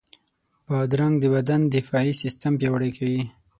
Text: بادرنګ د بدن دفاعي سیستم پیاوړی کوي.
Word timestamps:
بادرنګ 0.67 1.15
د 1.19 1.25
بدن 1.35 1.61
دفاعي 1.75 2.13
سیستم 2.21 2.53
پیاوړی 2.59 2.91
کوي. 2.97 3.21